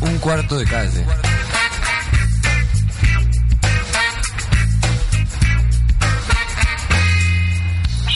[0.00, 1.04] Un cuarto de calle.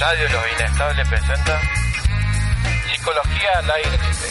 [0.01, 1.61] Radio Los Inestables presenta
[2.91, 4.29] Psicología al aire libre.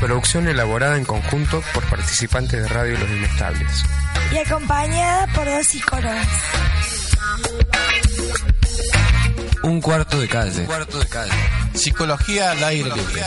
[0.00, 3.84] Producción elaborada en conjunto por participantes de Radio Los Inestables.
[4.32, 6.26] y acompañada por dos psicólogos.
[9.64, 10.60] Un cuarto de calle.
[10.60, 11.32] Un cuarto de calle.
[11.72, 13.22] Psicología al aire libre.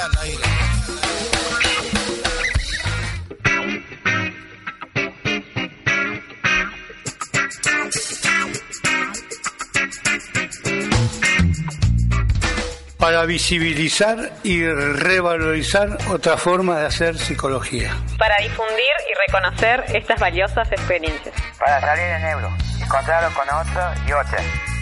[12.99, 17.95] para visibilizar y revalorizar otra forma de hacer psicología.
[18.19, 21.33] para difundir y reconocer estas valiosas experiencias.
[21.57, 24.76] para salir en euro, encontrarlo con otro y otra.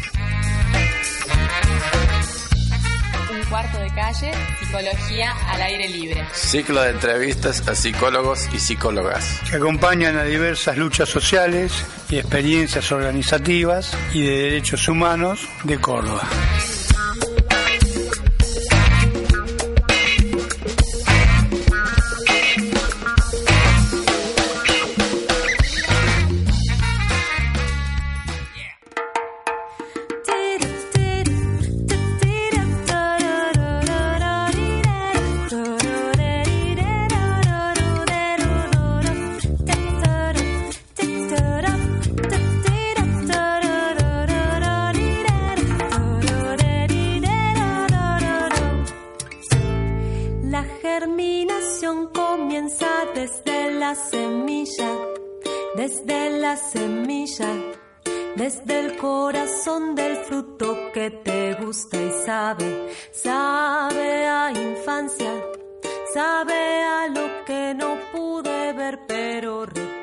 [3.49, 6.25] Cuarto de calle, psicología al aire libre.
[6.33, 9.41] Ciclo de entrevistas a psicólogos y psicólogas.
[9.49, 16.23] que acompañan a diversas luchas sociales y experiencias organizativas y de derechos humanos de Córdoba.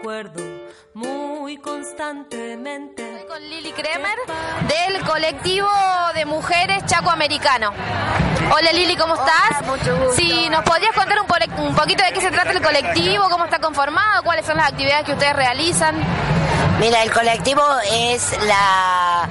[0.03, 0.43] Recuerdo
[0.95, 3.25] muy constantemente.
[3.29, 4.17] con Lili Kremer
[4.67, 5.69] del colectivo
[6.15, 7.71] de mujeres Chaco Americano.
[8.53, 9.65] Hola Lili, ¿cómo estás?
[9.65, 10.13] mucho gusto.
[10.17, 13.61] Si nos podrías contar un, un poquito de qué se trata el colectivo, cómo está
[13.61, 15.95] conformado, cuáles son las actividades que ustedes realizan.
[16.81, 17.63] Mira, el colectivo
[17.93, 19.29] es la,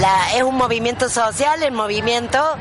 [0.00, 2.56] la- es un movimiento social, el movimiento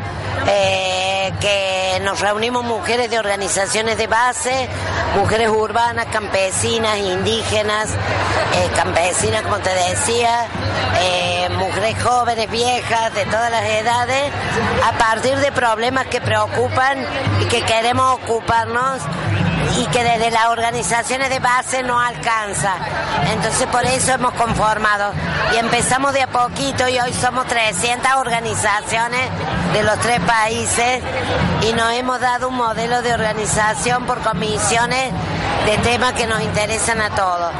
[0.48, 1.07] eh,
[1.40, 4.68] que nos reunimos mujeres de organizaciones de base,
[5.16, 10.46] mujeres urbanas, campesinas, indígenas, eh, campesinas, como te decía,
[11.02, 14.32] eh, mujeres jóvenes, viejas, de todas las edades,
[14.86, 17.06] a partir de problemas que preocupan
[17.42, 19.02] y que queremos ocuparnos
[19.78, 22.76] y que desde las organizaciones de base no alcanza.
[23.34, 25.12] Entonces por eso hemos conformado
[25.54, 29.30] y empezamos de a poquito y hoy somos 300 organizaciones
[29.74, 31.02] de los tres países
[31.68, 35.12] y nos hemos dado un modelo de organización por comisiones
[35.66, 37.52] de temas que nos interesan a todos.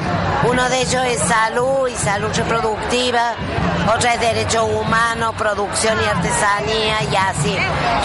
[0.50, 3.34] Uno de ellos es salud y salud reproductiva,
[3.94, 7.58] otra es derechos humanos, producción y artesanía y así.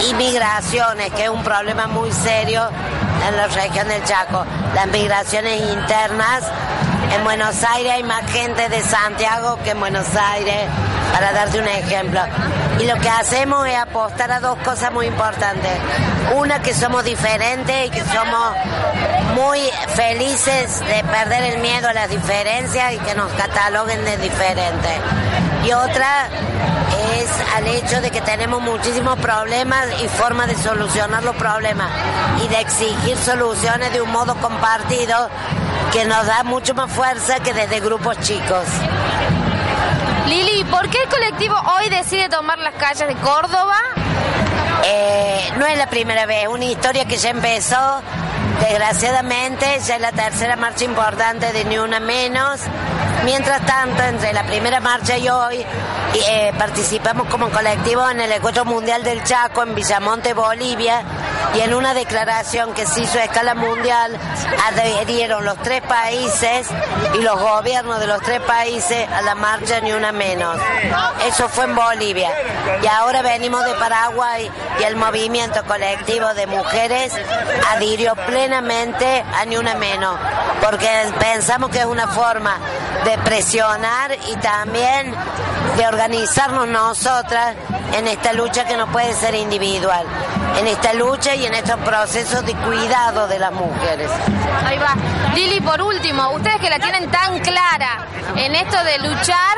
[0.09, 2.69] Y migraciones, que es un problema muy serio
[3.27, 4.45] en la región del Chaco.
[4.73, 6.43] Las migraciones internas.
[7.13, 10.67] En Buenos Aires hay más gente de Santiago que en Buenos Aires,
[11.13, 12.19] para darte un ejemplo.
[12.79, 15.71] Y lo que hacemos es apostar a dos cosas muy importantes.
[16.35, 18.55] Una, que somos diferentes y que somos
[19.35, 24.93] muy felices de perder el miedo a las diferencias y que nos cataloguen de diferentes.
[25.65, 26.29] Y otra
[27.19, 31.91] es al hecho de que tenemos muchísimos problemas y formas de solucionar los problemas
[32.43, 35.29] y de exigir soluciones de un modo compartido
[35.93, 38.65] que nos da mucho más fuerza que desde grupos chicos.
[40.27, 43.77] Lili, ¿por qué el colectivo hoy decide tomar las calles de Córdoba?
[44.83, 48.01] Eh, no es la primera vez, una historia que ya empezó,
[48.59, 52.61] desgraciadamente, ya es la tercera marcha importante de Ni Una Menos.
[53.23, 55.63] Mientras tanto, entre la primera marcha y hoy,
[56.27, 61.03] eh, participamos como colectivo en el Encuentro Mundial del Chaco en Villamonte, Bolivia,
[61.55, 64.17] y en una declaración que se hizo a escala mundial
[64.67, 66.67] adherieron los tres países
[67.13, 70.57] y los gobiernos de los tres países a la marcha ni una menos.
[71.27, 72.29] Eso fue en Bolivia.
[72.81, 77.13] Y ahora venimos de Paraguay y el movimiento colectivo de mujeres
[77.71, 80.17] adhirió plenamente a ni una menos,
[80.61, 80.89] porque
[81.19, 82.57] pensamos que es una forma
[83.05, 85.13] de presionar y también
[85.77, 87.55] de organizarnos nosotras
[87.93, 90.05] en esta lucha que no puede ser individual,
[90.57, 94.11] en esta lucha y en estos procesos de cuidado de las mujeres.
[94.65, 94.95] Ahí va.
[95.33, 98.05] Lili, por último, ustedes que la tienen tan clara
[98.35, 99.57] en esto de luchar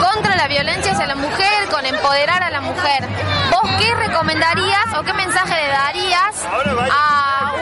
[0.00, 3.08] contra la violencia hacia la mujer, con empoderar a la mujer,
[3.50, 6.46] ¿vos qué recomendarías o qué mensaje le darías
[6.90, 7.53] a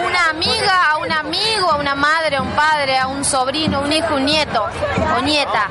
[0.42, 4.14] amiga, a un amigo, a una madre, a un padre, a un sobrino, un hijo,
[4.14, 4.64] un nieto
[5.16, 5.68] o nieta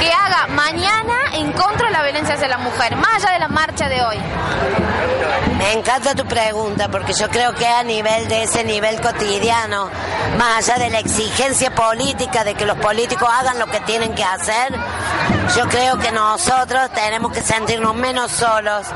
[0.00, 3.48] que haga mañana en contra de la violencia hacia la mujer, más allá de la
[3.48, 4.16] marcha de hoy?
[5.58, 9.88] Me encanta tu pregunta porque yo creo que a nivel de ese nivel cotidiano,
[10.36, 14.24] más allá de la exigencia política de que los políticos hagan lo que tienen que
[14.24, 14.72] hacer,
[15.56, 18.86] yo creo que nosotros tenemos que sentirnos menos solos,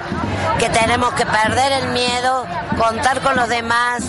[0.59, 2.47] que tenemos que perder el miedo,
[2.79, 4.03] contar con los demás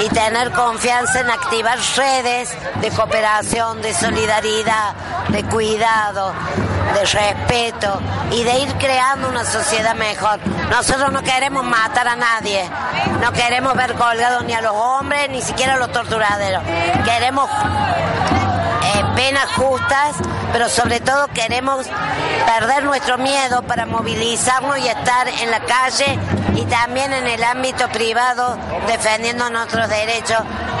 [0.00, 4.94] y tener confianza en activar redes de cooperación, de solidaridad,
[5.28, 6.32] de cuidado,
[6.94, 8.00] de respeto
[8.30, 10.38] y de ir creando una sociedad mejor.
[10.70, 12.68] Nosotros no queremos matar a nadie,
[13.20, 16.62] no queremos ver colgados ni a los hombres, ni siquiera a los torturaderos.
[17.04, 20.16] Queremos eh, penas justas,
[20.52, 21.86] pero sobre todo queremos
[22.46, 26.18] perder nuestro miedo para movilizarnos y estar en la calle
[26.54, 30.38] y también en el ámbito privado defendiendo nuestros derechos,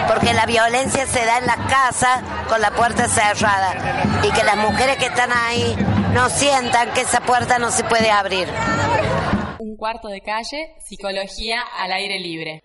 [0.08, 4.56] porque la violencia se da en las casas con la puerta cerrada y que las
[4.56, 5.76] mujeres que están ahí
[6.12, 8.48] no sientan que esa puerta no se puede abrir.
[9.58, 12.62] Un cuarto de calle, psicología al aire libre.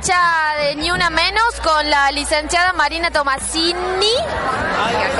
[0.00, 3.76] Marcha de Ni Una Menos con la licenciada Marina Tomasini,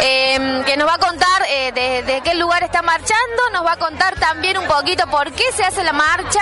[0.00, 3.76] em, que nos va a contar eh, de, qué lugar está marchando, nos va a
[3.76, 6.40] contar también un poquito por qué se hace la marcha.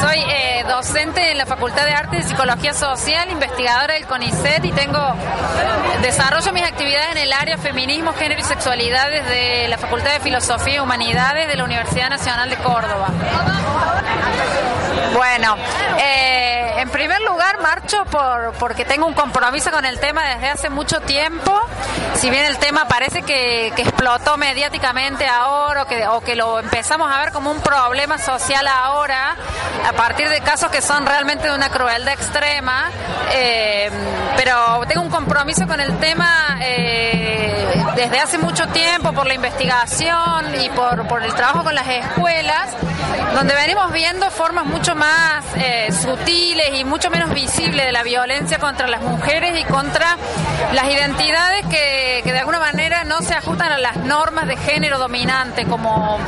[0.00, 4.70] Soy eh, docente en la Facultad de Arte y Psicología Social, investigadora del CONICET y
[4.70, 5.00] tengo
[6.00, 10.76] desarrollo mis actividades en el área feminismo, género y sexualidad desde la Facultad de Filosofía
[10.76, 13.08] y Humanidades de la Universidad Nacional de Córdoba.
[15.14, 15.56] Bueno,
[15.98, 20.70] eh, en primer lugar marcho por, porque tengo un compromiso con el tema desde hace
[20.70, 21.52] mucho tiempo.
[22.14, 27.10] Si bien el tema parece que, explotó mediáticamente ahora o que, o que lo empezamos
[27.10, 29.36] a ver como un problema social ahora,
[29.86, 32.90] a partir de casos que son realmente de una crueldad extrema,
[33.32, 33.90] eh,
[34.36, 40.54] pero tengo un compromiso con el tema eh, desde hace mucho tiempo por la investigación
[40.60, 42.70] y por, el trabajo con las escuelas,
[43.34, 48.58] donde venimos viendo formas mucho más eh, sutiles y mucho menos visibles de la violencia
[48.58, 50.16] contra las mujeres y contra
[50.72, 55.64] las identidades que, de alguna manera no se ajustan a las normas de género dominante,
[55.66, 56.18] como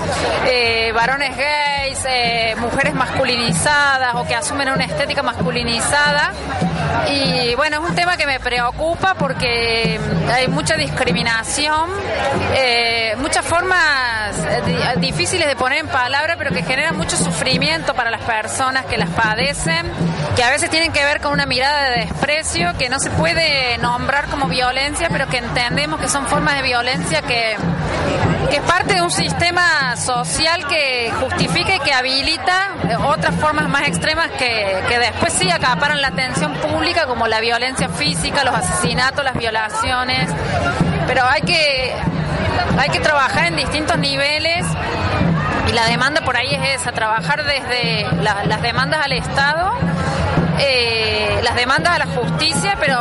[0.47, 6.33] eh, varones gays, eh, mujeres masculinizadas o que asumen una estética masculinizada.
[7.11, 9.99] Y bueno, es un tema que me preocupa porque
[10.33, 11.56] hay mucha discriminación,
[13.19, 14.37] muchas formas
[14.99, 19.11] difíciles de poner en palabra, pero que generan mucho sufrimiento para las personas que las
[19.11, 19.87] padecen,
[20.37, 23.79] que a veces tienen que ver con una mirada de desprecio que no se puede
[23.79, 27.57] nombrar como violencia, pero que entendemos que son formas de violencia que,
[28.49, 32.75] que es parte de un sistema social que justifica y que habilita
[33.07, 37.89] otras formas más extremas que, que después sí acaparan la atención pública, como la violencia
[37.89, 40.31] física, los asesinatos, las violaciones.
[41.07, 41.95] Pero hay que,
[42.79, 44.67] hay que trabajar en distintos niveles
[45.69, 49.73] y la demanda por ahí es esa, trabajar desde las demandas al Estado,
[50.59, 52.99] eh, las demandas a la justicia, pero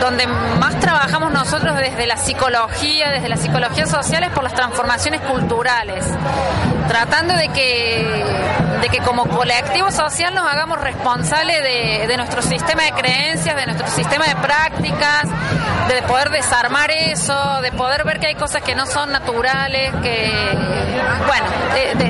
[0.00, 5.20] donde más trabajamos nosotros desde la psicología, desde la psicología social es por las transformaciones
[5.22, 6.04] culturales,
[6.88, 8.34] tratando de que,
[8.84, 13.64] de que como colectivo social nos hagamos responsables de, de nuestro sistema de creencias, de
[13.64, 15.24] nuestro sistema de prácticas,
[15.88, 20.30] de poder desarmar eso, de poder ver que hay cosas que no son naturales, que,
[21.26, 21.46] bueno,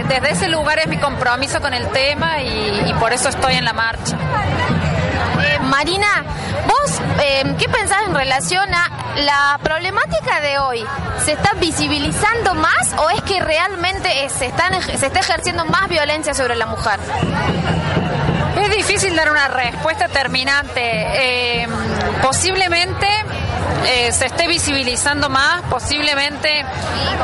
[0.09, 3.73] desde ese lugar es mi compromiso con el tema y, por eso estoy en la
[3.73, 4.17] marcha.
[5.75, 6.25] Marina,
[6.69, 10.85] ¿vos eh, qué pensás en relación a la problemática de hoy?
[11.25, 16.67] ¿Se está visibilizando más o es que realmente se está ejerciendo más violencia sobre la
[16.67, 17.01] mujer?
[18.57, 20.81] Es difícil dar una respuesta terminante.
[20.83, 21.67] Eh,
[22.23, 23.07] posiblemente
[23.87, 26.65] eh, se esté visibilizando más, posiblemente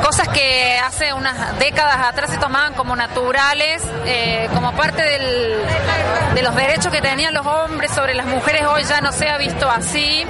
[0.02, 6.54] cosas que hace unas décadas atrás se tomaban como naturales, eh, como parte de los
[6.54, 10.24] derechos que tenían los hombres sobre las mujeres, hoy ya no se ha visto así.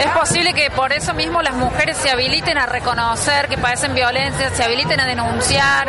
[0.00, 4.50] Es posible que por eso mismo las mujeres se habiliten a reconocer que padecen violencia,
[4.50, 5.88] se habiliten a denunciar.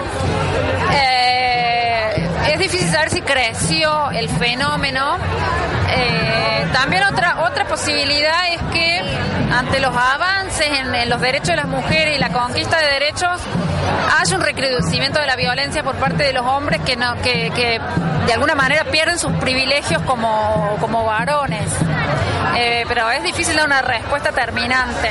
[2.63, 5.17] Difícil saber si creció el fenómeno.
[6.71, 9.01] también otra, otra posibilidad es que
[9.53, 13.41] ante los avances en, los derechos de las mujeres y la conquista de derechos,
[14.17, 17.81] hay un recrudecimiento de la violencia por parte de los hombres que, no, que,
[18.25, 21.67] de alguna manera pierden sus privilegios como, como varones.
[22.55, 25.09] Eh, pero es difícil dar una respuesta terminante.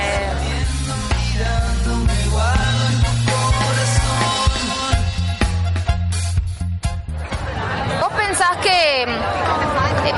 [8.63, 9.07] Que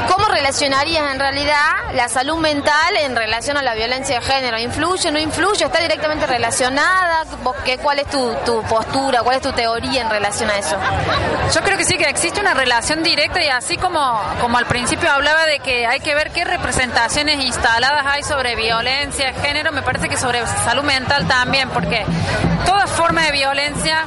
[0.08, 4.58] ¿Cómo relacionarías en realidad la salud mental en relación a la violencia de género?
[4.58, 5.64] ¿Influye, no influye?
[5.64, 7.24] ¿Está directamente relacionada?
[7.64, 9.22] ¿Qué, ¿Cuál es tu, postura?
[9.22, 10.76] ¿Cuál es tu teoría en relación a eso?
[11.54, 15.10] Yo creo que sí, que existe una relación directa y así como, como al principio
[15.10, 19.82] hablaba de que hay que ver qué representaciones instaladas hay sobre violencia de género, me
[19.82, 22.04] parece que sobre salud mental también, porque
[22.64, 24.04] toda forma de violencia,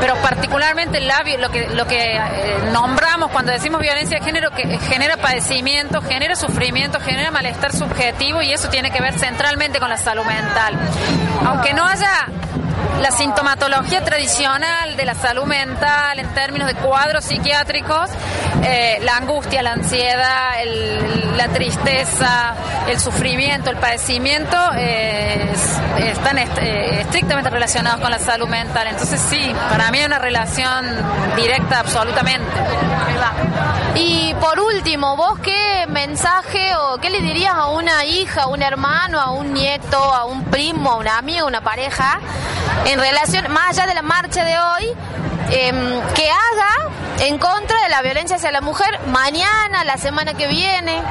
[0.00, 2.20] pero particularmente la, lo que, lo que eh,
[2.72, 8.52] nombramos cuando decimos violencia de género, que genera padecimiento, genera sufrimiento, genera malestar subjetivo y
[8.52, 10.78] eso tiene que ver centralmente con la salud mental.
[11.44, 12.26] Aunque no haya
[13.00, 18.10] la sintomatología tradicional de la salud mental en términos de cuadros psiquiátricos,
[18.62, 20.52] eh, la angustia, la ansiedad,
[21.36, 22.54] la tristeza,
[22.88, 25.52] el sufrimiento, el padecimiento, eh,
[25.98, 28.86] están eh, estrictamente relacionados con la salud mental.
[28.86, 30.86] Entonces sí, para mí hay una relación
[31.36, 32.52] directa absolutamente.
[33.96, 38.62] Y por último, ¿vos qué mensaje o qué le dirías a una hija, a un
[38.62, 42.18] hermano, a un nieto, a un primo, a un amigo, a una pareja,
[42.86, 44.92] en relación, más allá de la marcha de hoy,
[45.50, 46.90] em, que haga
[47.20, 51.02] en contra de la violencia hacia la mujer mañana, la semana que viene?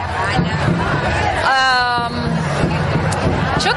[3.63, 3.71] yo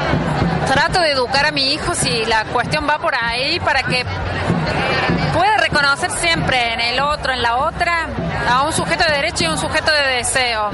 [0.65, 4.05] trato de educar a mi hijo si la cuestión va por ahí para que
[5.33, 8.07] pueda reconocer siempre en el otro, en la otra,
[8.49, 10.71] a un sujeto de derecho y un sujeto de deseo.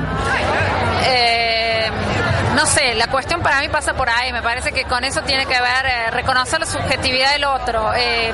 [1.05, 1.62] Eh,
[2.55, 5.45] no sé, la cuestión para mí pasa por ahí, me parece que con eso tiene
[5.45, 7.93] que ver eh, reconocer la subjetividad del otro.
[7.95, 8.31] Eh,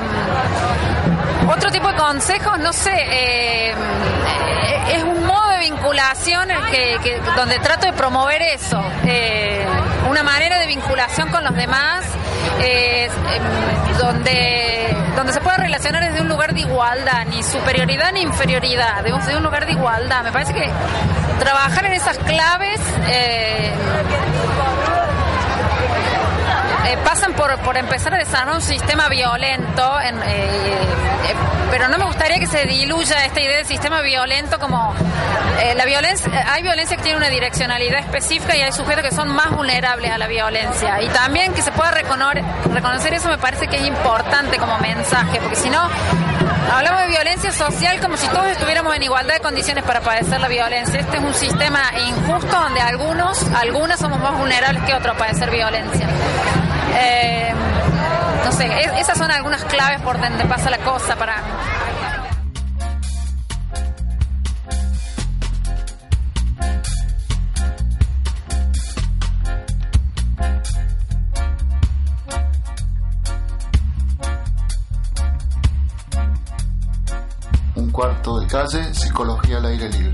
[1.48, 3.72] otro tipo de consejos, no sé,
[4.92, 8.80] es un modo de vinculación que, donde trato de promover eso,
[10.10, 12.04] una manera de vinculación con los demás,
[12.60, 13.10] em,
[13.96, 19.36] donde, donde se puede relacionar desde un lugar de igualdad, ni superioridad ni inferioridad, desde
[19.36, 20.24] un lugar de igualdad.
[20.24, 20.68] Me parece que
[21.38, 23.72] trabajar en esas claves eh,
[26.86, 30.78] eh, pasan por, por empezar a desarmar un sistema violento, en, eh,
[31.70, 34.94] pero no me gustaría que se diluya esta idea de sistema violento como
[35.76, 39.50] la violencia, hay violencia que tiene una direccionalidad específica y hay sujetos que son más
[39.50, 41.02] vulnerables a la violencia.
[41.02, 45.38] Y también que se pueda reconocer, reconocer eso me parece que es importante como mensaje,
[45.38, 45.88] porque si no,
[46.72, 50.46] Hablamos de violencia social como si todos estuviéramos en igualdad de condiciones para padecer la
[50.46, 51.00] violencia.
[51.00, 55.50] Este es un sistema injusto donde algunos, algunas somos más vulnerables que otros a padecer
[55.50, 56.06] violencia.
[56.96, 57.52] Eh,
[58.44, 58.68] no sé,
[58.98, 61.50] esas son algunas claves por donde pasa la cosa para mí.
[78.00, 80.09] cuarto de calle, psicología al aire libre.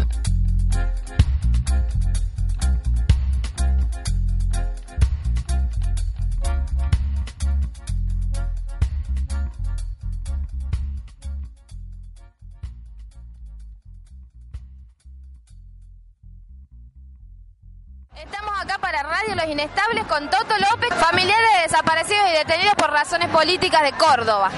[19.27, 23.93] Radio Los Inestables con Toto López, familiares de desaparecidos y detenidos por razones políticas de
[23.93, 24.51] Córdoba.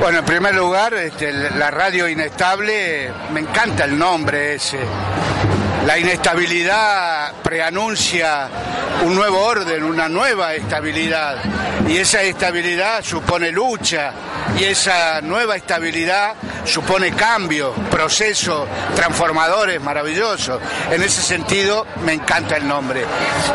[0.00, 4.78] Bueno, en primer lugar, este, la radio inestable, me encanta el nombre ese.
[5.84, 8.48] La inestabilidad preanuncia
[9.02, 11.36] un nuevo orden, una nueva estabilidad.
[11.88, 14.12] Y esa estabilidad supone lucha
[14.58, 20.60] y esa nueva estabilidad supone cambio, procesos transformadores maravillosos.
[20.90, 23.04] En ese sentido me encanta el nombre.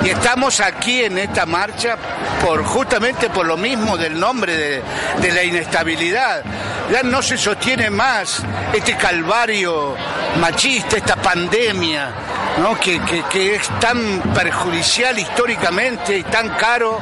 [0.03, 1.97] Y estamos aquí en esta marcha
[2.43, 4.83] por justamente por lo mismo del nombre de,
[5.21, 6.43] de la inestabilidad.
[6.91, 8.41] Ya no se sostiene más
[8.73, 9.95] este calvario
[10.39, 12.13] machista, esta pandemia,
[12.59, 12.79] ¿no?
[12.79, 16.99] que, que- que es tan perjudicial históricamente y tan caro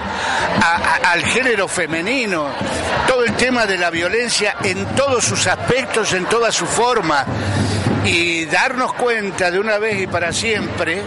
[1.04, 2.48] al género femenino.
[3.08, 7.26] Todo el tema de la violencia en todos sus aspectos, en toda su forma.
[8.06, 11.02] Y darnos cuenta de una vez y para siempre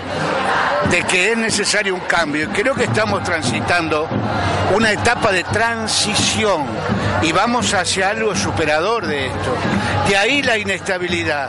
[0.91, 2.49] de que es necesario un cambio.
[2.55, 4.09] Creo que estamos transitando
[4.75, 6.65] una etapa de transición
[7.23, 9.55] y vamos hacia algo superador de esto.
[10.09, 11.49] De ahí la inestabilidad.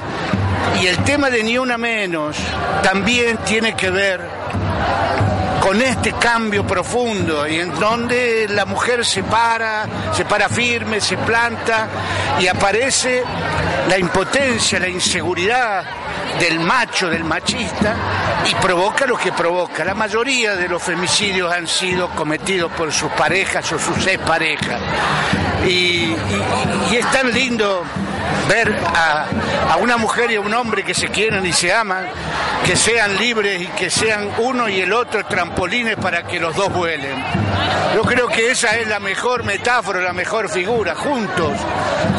[0.81, 2.37] Y el tema de ni una menos
[2.83, 4.21] también tiene que ver
[5.61, 11.17] con este cambio profundo y en donde la mujer se para, se para firme, se
[11.17, 11.87] planta
[12.39, 13.23] y aparece
[13.89, 15.83] la impotencia, la inseguridad
[16.39, 17.95] del macho, del machista
[18.49, 19.83] y provoca lo que provoca.
[19.83, 24.79] La mayoría de los femicidios han sido cometidos por sus parejas o sus exparejas.
[25.65, 25.69] Y,
[26.91, 27.83] y- es tan lindo
[28.47, 32.05] ver a, una mujer y a un hombre que se quieren y se aman,
[32.65, 36.73] que sean libres y que sean uno y el otro trampolines para que los dos
[36.73, 37.23] vuelen.
[37.95, 41.53] Yo creo que esa es la mejor metáfora, la mejor figura, juntos,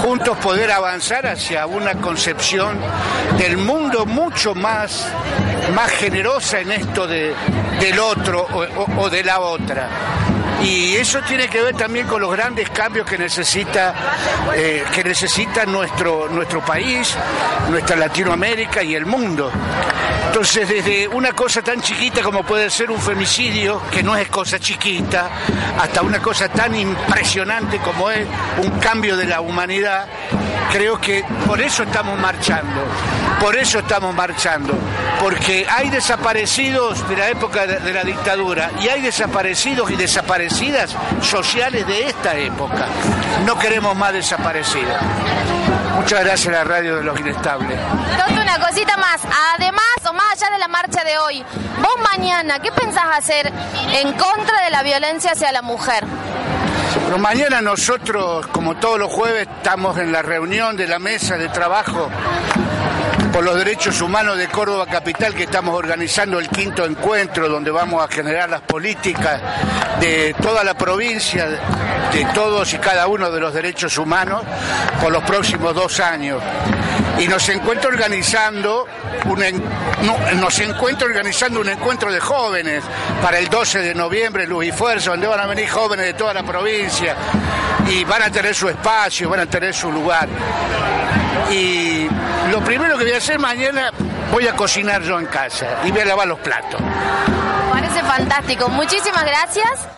[0.02, 2.78] juntos poder avanzar hacia una concepción
[3.38, 5.06] del mundo mucho más,
[5.74, 7.34] más generosa en esto de,
[7.80, 8.46] del otro
[8.96, 10.17] o de la otra.
[10.62, 13.94] Y eso tiene que ver también con los grandes cambios que necesita,
[14.54, 17.14] eh, que necesita nuestro, nuestro país,
[17.70, 19.52] nuestra Latinoamérica y el mundo.
[20.26, 24.58] Entonces, desde una cosa tan chiquita como puede ser un femicidio, que no es cosa
[24.58, 25.30] chiquita,
[25.78, 28.26] hasta una cosa tan impresionante como es
[28.62, 30.06] un cambio de la humanidad,
[30.70, 32.82] creo que por eso estamos marchando,
[33.40, 34.74] por eso estamos marchando,
[35.20, 41.86] porque hay desaparecidos de la época de, la dictadura y hay desaparecidos y desaparecidas sociales
[41.86, 42.86] de esta época.
[43.44, 44.96] No queremos más desaparecidos.
[45.96, 47.78] Muchas gracias a la radio de los inestables.
[48.24, 49.20] Tonto, una cosita más.
[49.56, 51.44] Además, o más allá de la marcha de hoy,
[51.80, 53.52] vos mañana, ¿qué pensás hacer
[53.92, 56.04] en contra de la violencia hacia la mujer?
[57.08, 61.48] Pero mañana nosotros, como todos los jueves, estamos en la reunión de la mesa de
[61.48, 62.10] trabajo
[63.32, 68.04] por los derechos humanos de Córdoba Capital, que estamos organizando el quinto encuentro donde vamos
[68.04, 69.40] a generar las políticas
[69.98, 71.46] de toda la provincia,
[72.12, 74.42] de todos y cada uno de los derechos humanos
[75.00, 76.42] por los próximos dos años.
[77.18, 78.86] Y nos encuentra organizando
[79.24, 82.82] un, nos encuentra organizando un encuentro de jóvenes
[83.22, 86.34] para el 12 de noviembre, Luz y Fuerza, donde van a venir jóvenes de toda
[86.34, 87.16] la provincia
[87.86, 90.28] y van a tener su espacio, van a tener su lugar.
[91.50, 92.06] Y
[92.50, 93.90] lo primero que voy a hacer mañana,
[94.30, 96.80] voy a cocinar yo en casa y voy a lavar los platos.
[97.72, 98.68] Parece fantástico.
[98.68, 99.97] Muchísimas gracias.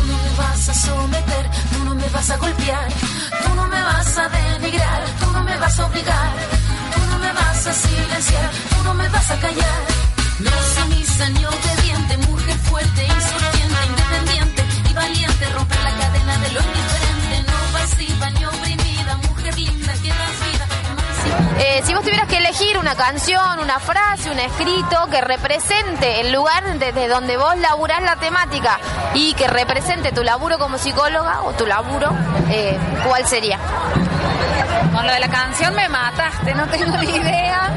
[0.00, 2.88] tú no me vas a someter, tú no me vas a golpear,
[3.42, 6.32] tú no me vas a denigrar, tú no me vas a obligar,
[6.94, 9.80] tú no me vas a silenciar, tú no me vas a callar.
[10.40, 16.60] No sumisa ni obediente, mujer fuerte, insurgente, independiente y valiente, romper la cadena de lo
[16.60, 20.66] indiferente, no pasiva ni oprimida, mujer linda que das vida.
[21.58, 26.32] Eh, si vos tuvieras que elegir una canción, una frase, un escrito que represente el
[26.32, 28.78] lugar desde donde vos laburás la temática
[29.14, 32.10] y que represente tu laburo como psicóloga o tu laburo,
[32.50, 33.58] eh, ¿cuál sería?
[34.94, 37.70] Con lo de la canción me mataste, no tengo ni idea.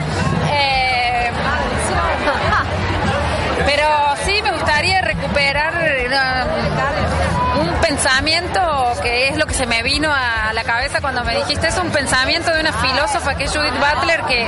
[0.51, 1.31] Eh,
[3.65, 3.87] pero
[4.25, 5.73] sí me gustaría recuperar
[7.63, 8.59] un pensamiento
[9.01, 11.89] que es lo que se me vino a la cabeza cuando me dijiste, es un
[11.89, 14.47] pensamiento de una filósofa que es Judith Butler que,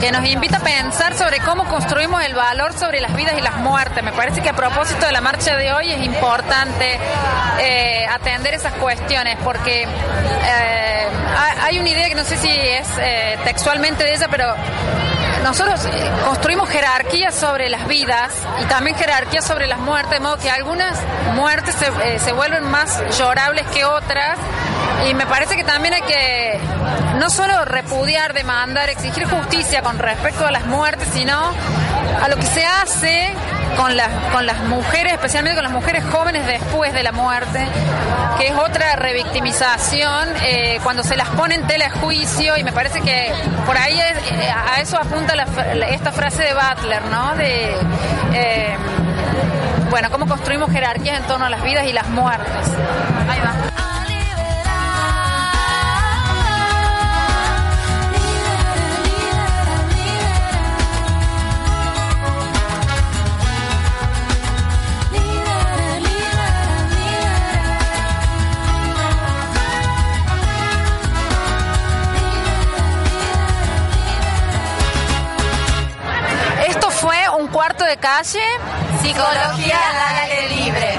[0.00, 3.56] que nos invita a pensar sobre cómo construimos el valor sobre las vidas y las
[3.56, 4.02] muertes.
[4.02, 6.98] Me parece que a propósito de la marcha de hoy es importante
[7.60, 11.08] eh, atender esas cuestiones porque eh,
[11.88, 14.54] idea que no sé si es eh, textualmente de ella, pero
[15.42, 20.36] nosotros eh, construimos jerarquías sobre las vidas y también jerarquías sobre las muertes, de modo
[20.38, 20.98] que algunas
[21.34, 24.38] muertes se, eh, se vuelven más llorables que otras.
[25.08, 26.58] Y me parece que también hay que
[27.18, 31.52] no solo repudiar, demandar, exigir justicia con respecto a las muertes, sino
[32.22, 33.32] a lo que se hace
[33.76, 37.66] con las, con las mujeres, especialmente con las mujeres jóvenes después de la muerte,
[38.38, 42.72] que es otra revictimización eh, cuando se las pone en tela de juicio y me
[42.72, 43.32] parece que
[43.66, 45.34] por ahí eh, a eso apunta
[45.90, 47.34] esta frase de Butler, ¿no?
[47.36, 47.74] De,
[48.34, 48.76] eh,
[49.90, 52.68] bueno, cómo construimos jerarquías en torno a las vidas y las muertes.
[53.28, 53.65] Ahí va.
[79.06, 80.98] Psicología al aire libre.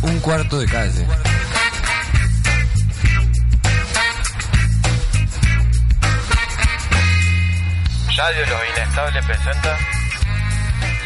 [0.00, 1.06] Un cuarto de calle.
[8.16, 9.78] Radio Los Inestables presenta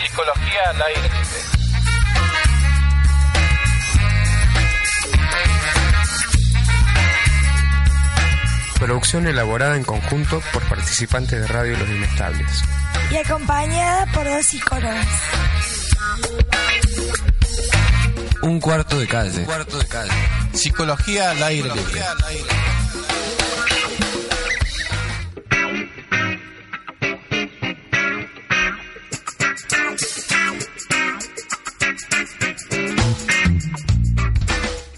[0.00, 1.55] Psicología al aire libre.
[8.78, 12.62] Producción elaborada en conjunto por participantes de Radio Los Inestables.
[13.10, 15.06] Y acompañada por dos psicólogos.
[18.42, 19.44] Un cuarto de calle.
[19.44, 20.12] cuarto de calle.
[20.52, 22.02] Psicología al aire libre.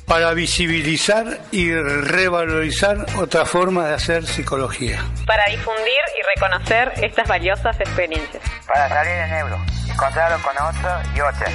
[0.09, 5.05] Para visibilizar y revalorizar otra forma de hacer psicología.
[5.27, 8.43] Para difundir y reconocer estas valiosas experiencias.
[8.67, 11.47] Para salir en euro, encontrarlo con otro y otra.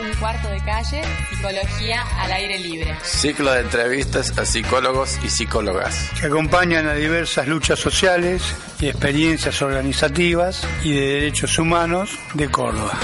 [0.00, 2.96] Un cuarto de calle, psicología al aire libre.
[3.02, 6.10] Ciclo de entrevistas a psicólogos y psicólogas.
[6.18, 8.42] que acompañan a diversas luchas sociales
[8.80, 12.98] y experiencias organizativas y de derechos humanos de Córdoba.